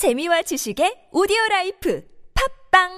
재미와 0.00 0.40
지식의 0.40 1.12
오디오 1.12 1.36
라이프 1.50 2.00
팟빵 2.72 2.88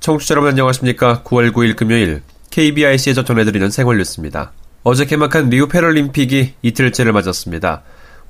청취자 0.00 0.34
여러분 0.34 0.50
안녕하십니까. 0.50 1.22
9월 1.22 1.50
9일 1.54 1.76
금요일 1.76 2.20
KBIC에서 2.50 3.24
전해드리는 3.24 3.70
생활 3.70 3.96
뉴스입니다. 3.96 4.52
어제 4.82 5.06
개막한 5.06 5.48
리우 5.48 5.66
패럴림픽이 5.66 6.56
이틀째를 6.60 7.14
맞았습니다. 7.14 7.82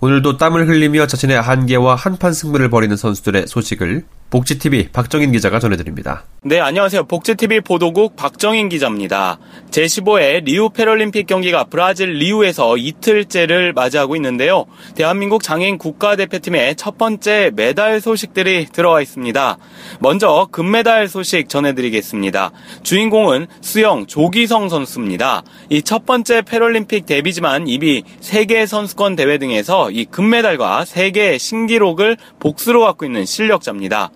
오늘도 0.02 0.38
땀을 0.38 0.66
흘리며 0.66 1.06
자신의 1.06 1.40
한계와 1.40 1.94
한판 1.94 2.32
승부를 2.32 2.70
벌이는 2.70 2.96
선수들의 2.96 3.46
소식을 3.46 4.04
복지TV 4.30 4.88
박정인 4.92 5.32
기자가 5.32 5.58
전해드립니다. 5.58 6.24
네, 6.42 6.58
안녕하세요. 6.58 7.04
복지TV 7.04 7.60
보도국 7.60 8.16
박정인 8.16 8.68
기자입니다. 8.70 9.38
제15회 9.70 10.44
리우 10.44 10.70
패럴림픽 10.70 11.26
경기가 11.26 11.64
브라질 11.64 12.12
리우에서 12.14 12.76
이틀째를 12.78 13.72
맞이하고 13.74 14.16
있는데요. 14.16 14.64
대한민국 14.94 15.42
장애인 15.42 15.76
국가대표팀의 15.78 16.76
첫 16.76 16.96
번째 16.96 17.50
메달 17.54 18.00
소식들이 18.00 18.66
들어와 18.72 19.02
있습니다. 19.02 19.58
먼저 19.98 20.48
금메달 20.50 21.08
소식 21.08 21.48
전해드리겠습니다. 21.48 22.52
주인공은 22.82 23.48
수영 23.60 24.06
조기성 24.06 24.68
선수입니다. 24.70 25.42
이 25.68 25.82
첫 25.90 26.06
번째 26.06 26.42
패럴림픽 26.42 27.04
데뷔지만 27.04 27.66
이미 27.66 28.04
세계 28.20 28.64
선수권 28.64 29.16
대회 29.16 29.38
등에서 29.38 29.90
이 29.90 30.04
금메달과 30.04 30.84
세계 30.84 31.36
신기록을 31.36 32.16
복수로 32.38 32.82
갖고 32.82 33.04
있는 33.04 33.24
실력자입니다. 33.26 34.12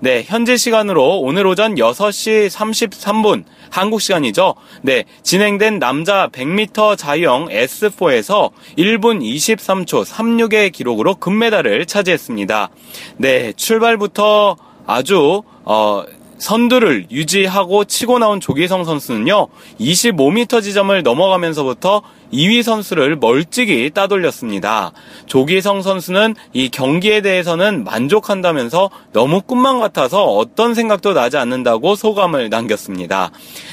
네, 0.00 0.22
현재 0.24 0.56
시간으로 0.56 1.18
오늘 1.20 1.46
오전 1.46 1.74
6시 1.74 2.48
33분 2.48 3.44
한국 3.70 4.00
시간이죠. 4.00 4.54
네, 4.82 5.04
진행된 5.22 5.78
남자 5.78 6.28
100m 6.28 6.96
자유형 6.96 7.48
S4에서 7.48 8.50
1분 8.76 9.20
23초 9.20 10.04
36의 10.04 10.72
기록으로 10.72 11.16
금메달을 11.16 11.86
차지했습니다. 11.86 12.70
네, 13.16 13.52
출발부터 13.54 14.56
아주 14.86 15.42
어 15.64 16.04
선두를 16.38 17.06
유지하고 17.10 17.84
치고 17.84 18.20
나온 18.20 18.40
조기성 18.40 18.84
선수는요, 18.84 19.48
25m 19.80 20.62
지점을 20.62 21.02
넘어가면서부터 21.02 22.02
2위 22.32 22.62
선수를 22.62 23.16
멀찍이 23.16 23.90
따돌렸습니다. 23.94 24.92
조기성 25.26 25.82
선수는 25.82 26.34
이 26.52 26.68
경기에 26.68 27.20
대해서는 27.20 27.84
만족한다면서 27.84 28.90
너무 29.12 29.40
꿈만 29.40 29.80
같아서 29.80 30.24
어떤 30.24 30.74
생각도 30.74 31.12
나지 31.12 31.36
않는다고 31.36 31.94
소감을 31.94 32.50
남겼습니다. 32.50 33.30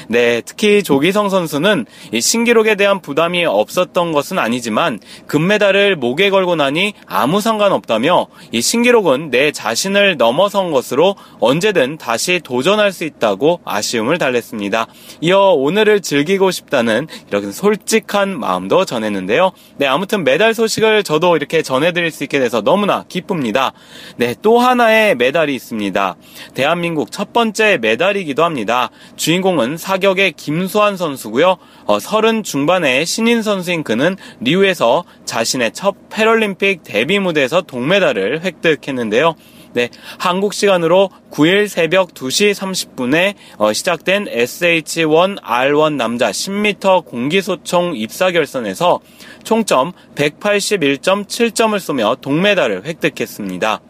네, 0.08 0.40
특히 0.44 0.82
조기성 0.82 1.28
선수는 1.28 1.86
이 2.12 2.20
신기록에 2.20 2.74
대한 2.76 3.00
부담이 3.00 3.44
없었던 3.44 4.12
것은 4.12 4.38
아니지만 4.38 5.00
금메달을 5.26 5.96
목에 5.96 6.30
걸고 6.30 6.56
나니 6.56 6.94
아무 7.06 7.40
상관없다며 7.40 8.26
이 8.52 8.60
신기록은 8.60 9.30
내 9.30 9.52
자신을 9.52 10.16
넘어선 10.16 10.70
것으로 10.70 11.16
언제든 11.40 11.98
다시 11.98 12.40
도전할 12.42 12.92
수 12.92 13.04
있다고 13.04 13.60
아쉬움을 13.64 14.18
달랬습니다. 14.18 14.86
이어 15.20 15.50
오늘을 15.50 16.00
즐기고 16.00 16.50
싶다는 16.50 17.06
이렇게 17.28 17.50
솔직한 17.52 18.38
마음도 18.46 18.84
전했는데요. 18.84 19.50
네, 19.76 19.86
아무튼 19.86 20.22
메달 20.22 20.54
소식을 20.54 21.02
저도 21.02 21.36
이렇게 21.36 21.62
전해드릴 21.62 22.12
수 22.12 22.22
있게 22.22 22.38
돼서 22.38 22.62
너무나 22.62 23.04
기쁩니다. 23.08 23.72
네, 24.16 24.36
또 24.40 24.60
하나의 24.60 25.16
메달이 25.16 25.52
있습니다. 25.54 26.16
대한민국 26.54 27.10
첫 27.10 27.32
번째 27.32 27.78
메달이기도 27.78 28.44
합니다. 28.44 28.90
주인공은 29.16 29.76
사격의 29.76 30.32
김수환 30.32 30.96
선수고요. 30.96 31.56
어, 31.86 31.98
30 31.98 32.44
중반의 32.44 33.04
신인 33.04 33.42
선수인 33.42 33.82
그는 33.82 34.16
리우에서 34.40 35.04
자신의 35.24 35.72
첫 35.72 35.96
패럴림픽 36.08 36.84
데뷔 36.84 37.18
무대에서 37.18 37.62
동메달을 37.62 38.42
획득했는데요. 38.44 39.34
네, 39.76 39.90
한국 40.16 40.54
시간으로 40.54 41.10
9일 41.30 41.68
새벽 41.68 42.14
2시 42.14 42.54
30분에 42.54 43.34
어, 43.58 43.74
시작된 43.74 44.24
SH1R1 44.24 45.96
남자 45.96 46.30
10m 46.30 47.04
공기소총 47.04 47.94
입사 47.94 48.30
결선에서 48.30 49.00
총점 49.44 49.92
181.7점을 50.14 51.78
쏘며 51.78 52.16
동메달을 52.22 52.86
획득했습니다. 52.86 53.82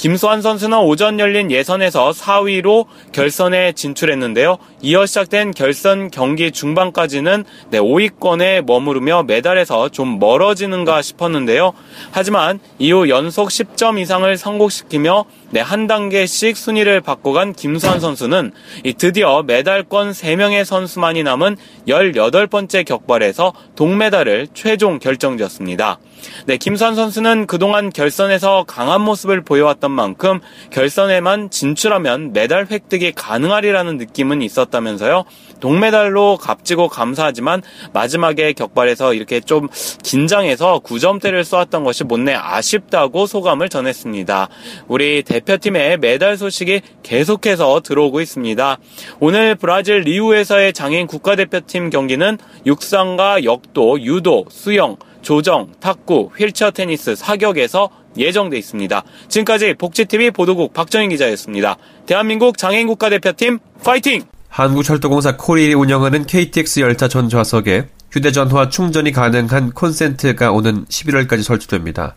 김수환 0.00 0.40
선수는 0.40 0.78
오전 0.78 1.20
열린 1.20 1.50
예선에서 1.50 2.12
4위로 2.12 2.86
결선에 3.12 3.72
진출했는데요. 3.72 4.56
이어 4.80 5.04
시작된 5.04 5.50
결선 5.50 6.10
경기 6.10 6.52
중반까지는 6.52 7.44
네, 7.68 7.78
5위권에 7.78 8.64
머무르며 8.64 9.24
메달에서 9.24 9.90
좀 9.90 10.18
멀어지는가 10.18 11.02
싶었는데요. 11.02 11.74
하지만 12.12 12.60
이후 12.78 13.10
연속 13.10 13.50
10점 13.50 14.00
이상을 14.00 14.34
성공시키며 14.38 15.26
네, 15.52 15.60
한 15.60 15.88
단계씩 15.88 16.56
순위를 16.56 17.00
바꿔간 17.00 17.52
김수환 17.52 17.98
선수는 17.98 18.52
드디어 18.98 19.42
메달권 19.42 20.12
3명의 20.12 20.64
선수만이 20.64 21.24
남은 21.24 21.56
18번째 21.88 22.84
격발에서 22.84 23.52
동메달을 23.74 24.46
최종 24.54 25.00
결정지었습니다. 25.00 25.98
네, 26.46 26.56
김수환 26.56 26.94
선수는 26.94 27.46
그동안 27.46 27.90
결선에서 27.90 28.64
강한 28.68 29.00
모습을 29.00 29.42
보여왔던 29.42 29.90
만큼 29.90 30.40
결선에만 30.70 31.50
진출하면 31.50 32.32
메달 32.32 32.68
획득이 32.70 33.12
가능하리라는 33.12 33.96
느낌은 33.96 34.42
있었다면서요. 34.42 35.24
동메달로 35.58 36.38
값지고 36.38 36.88
감사하지만 36.88 37.62
마지막에 37.92 38.52
격발에서 38.52 39.14
이렇게 39.14 39.40
좀 39.40 39.68
긴장해서 40.02 40.80
9점대를 40.84 41.42
쏘았던 41.44 41.84
것이 41.84 42.04
못내 42.04 42.34
아쉽다고 42.34 43.26
소감을 43.26 43.68
전했습니다. 43.68 44.48
우리 44.88 45.22
대 45.22 45.39
표팀의 45.44 45.98
메달 45.98 46.36
소식이 46.36 46.80
계속해서 47.02 47.80
들어오고 47.80 48.20
있습니다. 48.20 48.78
오늘 49.20 49.54
브라질 49.54 50.00
리우에서의 50.00 50.72
장애인 50.72 51.06
국가대표팀 51.06 51.90
경기는 51.90 52.38
육상과 52.66 53.44
역도, 53.44 54.02
유도, 54.02 54.46
수영, 54.50 54.96
조정, 55.22 55.72
탁구, 55.80 56.30
휠체어 56.36 56.70
테니스, 56.70 57.14
사격에서 57.14 57.90
예정돼 58.16 58.58
있습니다. 58.58 59.02
지금까지 59.28 59.74
복지TV 59.74 60.30
보도국 60.30 60.72
박정인 60.72 61.10
기자였습니다. 61.10 61.76
대한민국 62.06 62.58
장애인 62.58 62.86
국가대표팀 62.86 63.58
파이팅! 63.84 64.22
한국철도공사 64.48 65.36
코리일이 65.36 65.74
운영하는 65.74 66.26
KTX 66.26 66.80
열차 66.80 67.06
전 67.06 67.28
좌석에 67.28 67.86
휴대전화 68.10 68.68
충전이 68.68 69.12
가능한 69.12 69.72
콘센트가 69.72 70.50
오는 70.50 70.84
11월까지 70.86 71.42
설치됩니다. 71.42 72.16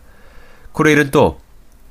코레일은 0.72 1.12
또 1.12 1.38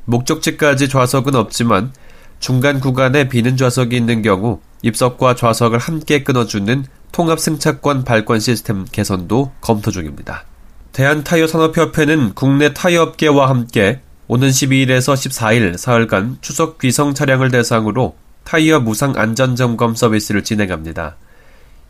목적지까지 0.05 0.89
좌석은 0.89 1.35
없지만 1.35 1.93
중간 2.39 2.79
구간에 2.79 3.29
비는 3.29 3.55
좌석이 3.55 3.95
있는 3.95 4.21
경우 4.21 4.59
입석과 4.81 5.35
좌석을 5.35 5.79
함께 5.79 6.23
끊어주는 6.23 6.85
통합 7.11 7.39
승차권 7.39 8.03
발권 8.03 8.39
시스템 8.39 8.85
개선도 8.85 9.51
검토 9.61 9.91
중입니다. 9.91 10.45
대한타이어산업협회는 10.91 12.33
국내 12.33 12.73
타이어업계와 12.73 13.49
함께 13.49 14.01
오는 14.27 14.49
12일에서 14.49 15.13
14일 15.13 15.77
사흘간 15.77 16.37
추석 16.41 16.79
귀성 16.79 17.13
차량을 17.13 17.51
대상으로 17.51 18.15
타이어 18.43 18.79
무상 18.79 19.13
안전점검 19.15 19.95
서비스를 19.95 20.43
진행합니다. 20.43 21.15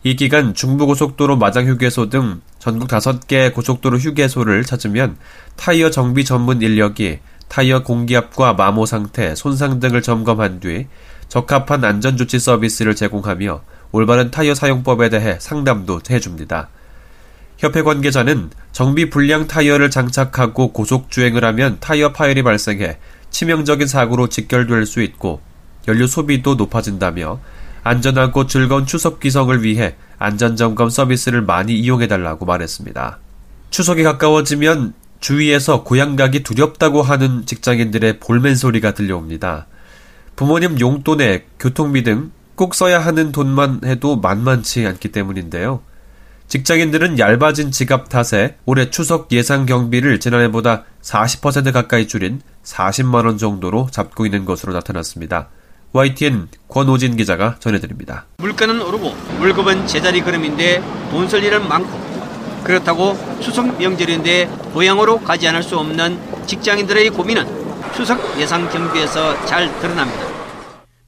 이 0.04 0.16
기간 0.16 0.52
중부고속도로 0.54 1.36
마장휴게소 1.36 2.10
등 2.10 2.42
전국 2.58 2.88
5개 2.88 3.52
고속도로 3.54 3.98
휴게소를 3.98 4.64
찾으면 4.64 5.16
타이어 5.56 5.90
정비 5.90 6.24
전문 6.24 6.60
인력이 6.60 7.20
타이어 7.54 7.84
공기압과 7.84 8.54
마모 8.54 8.84
상태, 8.84 9.36
손상 9.36 9.78
등을 9.78 10.02
점검한 10.02 10.58
뒤 10.58 10.88
적합한 11.28 11.84
안전조치 11.84 12.40
서비스를 12.40 12.96
제공하며 12.96 13.62
올바른 13.92 14.32
타이어 14.32 14.56
사용법에 14.56 15.08
대해 15.08 15.36
상담도 15.38 16.00
해줍니다. 16.10 16.68
협회 17.56 17.82
관계자는 17.82 18.50
정비 18.72 19.08
불량 19.08 19.46
타이어를 19.46 19.92
장착하고 19.92 20.72
고속 20.72 21.12
주행을 21.12 21.44
하면 21.44 21.76
타이어 21.78 22.12
파열이 22.12 22.42
발생해 22.42 22.98
치명적인 23.30 23.86
사고로 23.86 24.30
직결될 24.30 24.84
수 24.84 25.00
있고 25.00 25.40
연료 25.86 26.08
소비도 26.08 26.56
높아진다며 26.56 27.38
안전하고 27.84 28.48
즐거운 28.48 28.84
추석 28.84 29.20
기성을 29.20 29.62
위해 29.62 29.94
안전점검 30.18 30.90
서비스를 30.90 31.42
많이 31.42 31.78
이용해달라고 31.78 32.46
말했습니다. 32.46 33.20
추석이 33.70 34.02
가까워지면 34.02 35.03
주위에서 35.24 35.84
고향 35.84 36.16
가기 36.16 36.42
두렵다고 36.42 37.00
하는 37.00 37.46
직장인들의 37.46 38.20
볼멘 38.20 38.56
소리가 38.56 38.92
들려옵니다. 38.92 39.66
부모님 40.36 40.78
용돈에 40.78 41.46
교통비 41.58 42.02
등 42.02 42.30
꼭 42.56 42.74
써야 42.74 43.00
하는 43.00 43.32
돈만 43.32 43.80
해도 43.84 44.16
만만치 44.16 44.86
않기 44.86 45.08
때문인데요. 45.08 45.82
직장인들은 46.46 47.18
얇아진 47.18 47.70
지갑 47.70 48.08
탓에 48.08 48.56
올해 48.64 48.90
추석 48.90 49.32
예상 49.32 49.66
경비를 49.66 50.20
지난해보다 50.20 50.84
40% 51.02 51.72
가까이 51.72 52.06
줄인 52.06 52.40
40만원 52.62 53.38
정도로 53.38 53.88
잡고 53.90 54.26
있는 54.26 54.44
것으로 54.44 54.72
나타났습니다. 54.72 55.48
YTN 55.92 56.48
권오진 56.68 57.16
기자가 57.16 57.56
전해드립니다. 57.60 58.26
물가는 58.38 58.80
오르고 58.80 59.14
월급은 59.40 59.86
제자리 59.86 60.20
걸음인데 60.20 60.82
돈 61.10 61.26
쓸 61.28 61.42
일은 61.42 61.66
많고 61.68 62.03
그렇다고 62.64 63.14
추석 63.40 63.78
명절인데 63.78 64.46
고향으로 64.72 65.20
가지 65.20 65.46
않을 65.48 65.62
수 65.62 65.78
없는 65.78 66.46
직장인들의 66.46 67.10
고민은 67.10 67.92
추석 67.94 68.40
예상 68.40 68.68
경비에서 68.68 69.44
잘 69.44 69.68
드러납니다. 69.80 70.26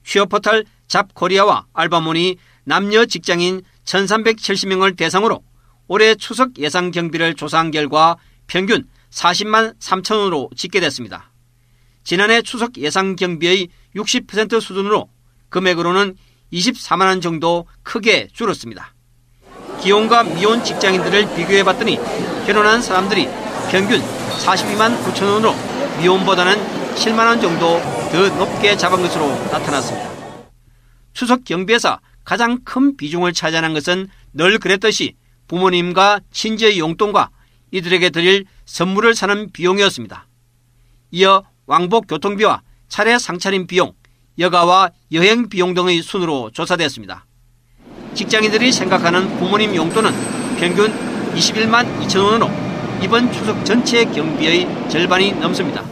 취업 0.05 0.29
포털 0.29 0.65
잡코리아와 0.87 1.67
알바몬이 1.73 2.37
남녀 2.65 3.07
직장인 3.07 3.63
1370명을 3.85 4.97
대상으로 4.97 5.43
올해 5.89 6.15
추석 6.15 6.59
예상 6.59 6.91
경비를 6.91 7.35
조사한 7.35 7.71
결과 7.71 8.17
평균 8.47 8.87
40만 9.11 9.79
3천 9.79 10.19
원으로 10.19 10.51
집계됐습니다. 10.57 11.31
지난해 12.05 12.43
추석 12.43 12.77
예상 12.79 13.17
경비의 13.17 13.69
60% 13.97 14.61
수준으로 14.61 15.09
금액으로는 15.49 16.17
24만 16.53 17.07
원 17.07 17.21
정도 17.21 17.67
크게 17.83 18.29
줄었습니다. 18.33 18.96
기혼과 19.87 20.25
미혼 20.25 20.65
직장인들을 20.65 21.37
비교해봤더니 21.37 21.97
결혼한 22.45 22.83
사람들이 22.83 23.29
평균 23.71 24.01
42만 24.01 25.01
9천 25.05 25.23
원으로 25.23 25.55
미혼보다는 26.01 26.57
7만 26.97 27.19
원 27.21 27.41
정도 27.41 27.81
더 28.11 28.29
높게 28.37 28.77
잡은 28.77 29.01
것으로 29.01 29.29
나타났습니다. 29.53 30.11
추석 31.13 31.45
경비에서 31.45 32.01
가장 32.25 32.59
큰 32.65 32.97
비중을 32.97 33.33
차지하는 33.33 33.75
것은 33.75 34.09
늘 34.33 34.59
그랬듯이 34.59 35.15
부모님과 35.47 36.19
친지의 36.33 36.81
용돈과 36.81 37.31
이들에게 37.71 38.11
드릴 38.11 38.45
선물을 38.65 39.15
사는 39.15 39.53
비용이었습니다. 39.53 40.27
이어 41.13 41.45
왕복 41.67 42.09
교통비와 42.09 42.63
차례 42.89 43.17
상차림 43.19 43.69
비용, 43.69 43.93
여가와 44.37 44.91
여행 45.13 45.49
비용 45.49 45.75
등의 45.75 46.03
순으로 46.03 46.51
조사됐습니다. 46.53 47.25
직장인들이 48.17 48.73
생각하는 48.73 49.37
부모님 49.39 49.77
용돈은 49.77 50.11
평균 50.59 50.93
21만 51.35 52.01
2천 52.01 52.25
원으로 52.25 52.51
이번 53.03 53.31
추석 53.31 53.63
전체 53.65 54.05
경비의 54.07 54.67
절반이 54.89 55.33
넘습니다. 55.35 55.85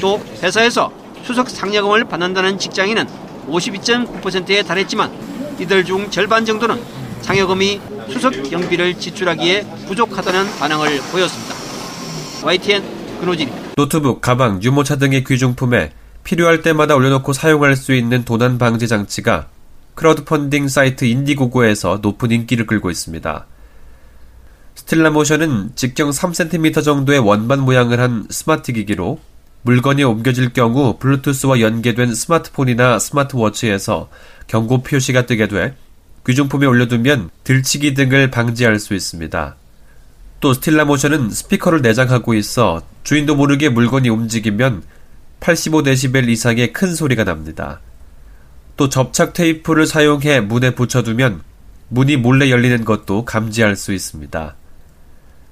또 0.00 0.20
회사에서 0.42 0.90
추석 1.24 1.50
상여금을 1.50 2.04
받는다는 2.04 2.58
직장인은 2.58 3.06
52.9%에 3.48 4.62
달했지만 4.62 5.12
이들 5.58 5.84
중 5.84 6.10
절반 6.10 6.44
정도는 6.44 6.80
상여금이 7.20 7.80
추석 8.10 8.30
경비를 8.30 8.98
지출하기에 8.98 9.66
부족하다는 9.88 10.58
반응을 10.58 11.00
보였습니다. 11.12 11.54
YTN 12.44 12.82
근호진입니다. 13.20 13.72
노트북, 13.76 14.20
가방, 14.20 14.62
유모차 14.62 14.96
등의 14.96 15.24
귀중품에 15.24 15.92
필요할 16.24 16.62
때마다 16.62 16.94
올려놓고 16.94 17.32
사용할 17.32 17.76
수 17.76 17.94
있는 17.94 18.24
도난 18.24 18.58
방지 18.58 18.88
장치가 18.88 19.48
크라우드 19.96 20.24
펀딩 20.24 20.68
사이트 20.68 21.06
인디고고에서 21.06 22.00
높은 22.02 22.30
인기를 22.30 22.66
끌고 22.66 22.90
있습니다. 22.90 23.46
스틸라 24.74 25.10
모션은 25.10 25.72
직경 25.74 26.10
3cm 26.10 26.84
정도의 26.84 27.18
원반 27.18 27.60
모양을 27.60 27.98
한 27.98 28.26
스마트 28.28 28.72
기기로 28.72 29.18
물건이 29.62 30.04
옮겨질 30.04 30.52
경우 30.52 30.98
블루투스와 30.98 31.60
연계된 31.60 32.14
스마트폰이나 32.14 32.98
스마트워치에서 32.98 34.10
경고 34.46 34.82
표시가 34.82 35.24
뜨게 35.24 35.48
돼 35.48 35.74
귀중품에 36.26 36.66
올려두면 36.66 37.30
들치기 37.42 37.94
등을 37.94 38.30
방지할 38.30 38.78
수 38.78 38.94
있습니다. 38.94 39.56
또 40.40 40.52
스틸라 40.52 40.84
모션은 40.84 41.30
스피커를 41.30 41.80
내장하고 41.80 42.34
있어 42.34 42.82
주인도 43.02 43.34
모르게 43.34 43.70
물건이 43.70 44.10
움직이면 44.10 44.82
85데시벨 45.40 46.28
이상의 46.28 46.74
큰 46.74 46.94
소리가 46.94 47.24
납니다. 47.24 47.80
또 48.76 48.88
접착 48.88 49.32
테이프를 49.32 49.86
사용해 49.86 50.40
문에 50.40 50.74
붙여두면 50.74 51.42
문이 51.88 52.16
몰래 52.16 52.50
열리는 52.50 52.84
것도 52.84 53.24
감지할 53.24 53.76
수 53.76 53.92
있습니다. 53.92 54.54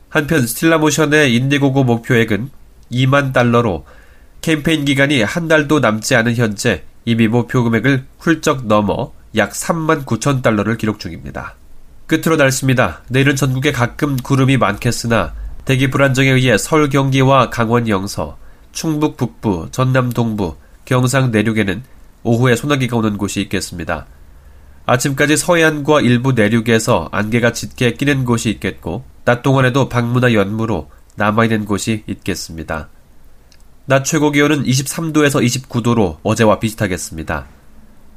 한편 0.09 0.47
스틸라모션의 0.47 1.35
인디고고 1.35 1.85
목표액은 1.85 2.51
2만 2.93 3.33
달러로 3.33 3.85
캠페인 4.41 4.85
기간이 4.85 5.23
한 5.23 5.49
달도 5.49 5.81
남지 5.81 6.15
않은 6.17 6.37
현재 6.37 6.85
이미 7.05 7.29
목표 7.29 7.65
금액을 7.65 8.05
훌쩍 8.19 8.67
넘어 8.67 9.13
약 9.37 9.53
3만 9.53 10.05
9천 10.05 10.43
달러를 10.43 10.77
기록 10.77 11.01
중입니다. 11.01 11.55
끝으로 12.07 12.37
날씨입니다. 12.37 13.03
내일은 13.09 13.37
전국에 13.37 13.73
가끔 13.73 14.17
구름이 14.17 14.59
많겠으나 14.59 15.33
대기 15.65 15.89
불안정에 15.89 16.29
의해 16.29 16.59
서울 16.59 16.91
경기와 16.91 17.49
강원 17.49 17.89
영서, 17.89 18.37
충북 18.73 19.17
북부, 19.17 19.69
전남 19.71 20.13
동부, 20.13 20.57
경상 20.85 21.31
내륙에는 21.31 21.83
오후에 22.25 22.57
소나기가 22.57 22.97
오는 22.97 23.17
곳이 23.17 23.41
있겠습니다. 23.43 24.07
아침까지 24.87 25.37
서해안과 25.37 26.01
일부 26.01 26.33
내륙에서 26.33 27.09
안개가 27.13 27.53
짙게 27.53 27.95
끼는 27.95 28.25
곳이 28.25 28.51
있겠고 28.51 29.05
낮 29.25 29.43
동안에도 29.43 29.89
방무나 29.89 30.35
연무로 30.35 30.91
남아있는 31.17 31.65
곳이 31.65 32.03
있겠습니다. 32.07 32.89
낮 33.87 34.05
최고 34.05 34.31
기온은 34.31 34.65
23도에서 34.65 35.45
29도로 35.45 36.19
어제와 36.23 36.59
비슷하겠습니다. 36.59 37.47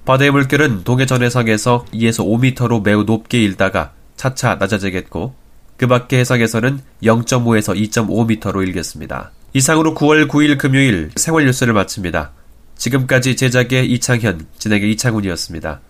바다의 0.06 0.32
물결은 0.32 0.84
동해 0.86 1.06
전해상에서 1.06 1.86
2에서 1.94 2.26
5m로 2.26 2.84
매우 2.84 3.04
높게 3.04 3.42
일다가 3.44 3.92
차차 4.16 4.56
낮아지겠고 4.56 5.36
그 5.76 5.88
밖의 5.88 6.20
해상에서는 6.20 6.80
0.5에서 7.04 7.76
2.5m로 7.92 8.66
일겠습니다. 8.66 9.32
이상으로 9.54 9.94
9월 9.94 10.28
9일 10.28 10.58
금요일 10.58 11.12
생활 11.16 11.46
뉴스를 11.46 11.74
마칩니다. 11.74 12.32
지금까지 12.78 13.36
제작의 13.36 13.92
이창현, 13.92 14.48
진행의 14.58 14.92
이창훈이었습니다. 14.92 15.82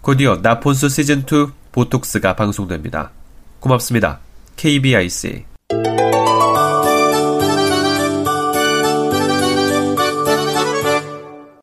곧이어 0.00 0.40
나폰스 0.42 0.88
시즌2 0.88 1.52
보톡스가 1.72 2.36
방송됩니다. 2.36 3.10
고맙습니다. 3.60 4.20
KBIC 4.56 5.53